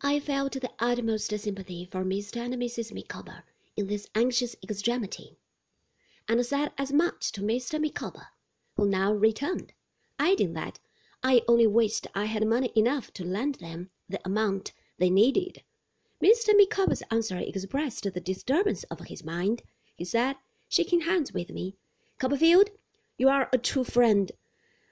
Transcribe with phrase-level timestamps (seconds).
[0.00, 2.36] I felt the utmost sympathy for Mr.
[2.36, 2.94] and Mrs.
[2.94, 3.42] Micawber
[3.76, 5.38] in this anxious extremity,
[6.28, 7.80] and said as much to Mr.
[7.80, 8.28] Micawber,
[8.76, 9.72] who now returned,
[10.16, 10.78] adding that
[11.24, 15.64] I only wished I had money enough to lend them the amount they needed.
[16.22, 16.56] Mr.
[16.56, 19.62] Micawber's answer expressed the disturbance of his mind.
[19.96, 20.36] He said,
[20.68, 21.74] shaking hands with me,
[22.20, 22.70] Copperfield,
[23.16, 24.30] you are a true friend.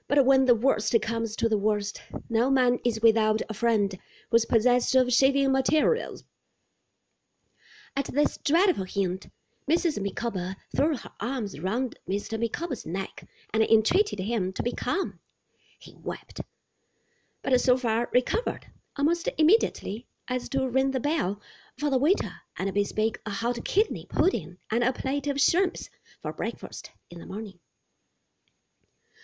[0.07, 3.97] But when the worst comes to the worst, no man is without a friend
[4.31, 6.23] who's possessed of shaving materials.
[7.95, 9.29] At this dreadful hint,
[9.69, 10.01] Mrs.
[10.01, 12.39] Micawber threw her arms round Mr.
[12.39, 15.19] Micawber's neck and entreated him to be calm.
[15.77, 16.41] He wept,
[17.41, 21.41] but so far recovered almost immediately as to ring the bell
[21.77, 25.89] for the waiter and bespeak a hot kidney pudding and a plate of shrimps
[26.21, 27.59] for breakfast in the morning.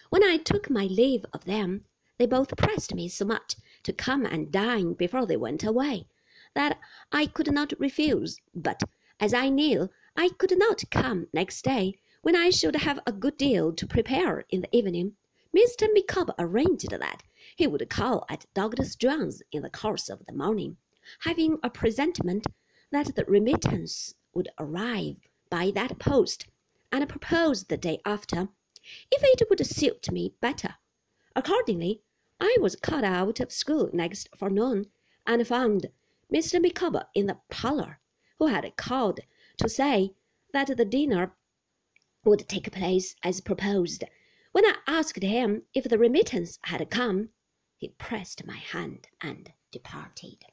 [0.10, 1.86] When I took my leave of them,
[2.18, 6.08] they both pressed me so much to come and dine before they went away,
[6.54, 6.78] that
[7.12, 8.84] I could not refuse, but,
[9.20, 13.38] as I knew I could not come next day, when I should have a good
[13.38, 15.16] deal to prepare in the evening,
[15.56, 15.88] Mr.
[15.94, 17.24] Micawber arranged that
[17.56, 18.84] he would call at Dr.
[18.84, 20.76] Strong's in the course of the morning,
[21.20, 22.46] having a presentiment
[22.92, 25.16] that the remittance would arrive
[25.50, 26.48] by that post,
[26.92, 28.50] and proposed the day after
[29.12, 30.76] if it would suit me better.
[31.36, 32.02] Accordingly,
[32.40, 34.88] I was called out of school next forenoon,
[35.26, 35.88] and found
[36.34, 36.62] Mr.
[36.62, 38.00] Micawber in the parlour,
[38.40, 39.20] who had called
[39.58, 40.14] to say
[40.52, 41.36] that the dinner
[42.26, 44.04] would take place as proposed.
[44.52, 47.30] When I asked him if the remittance had come,
[47.78, 50.46] he pressed my hand and departed.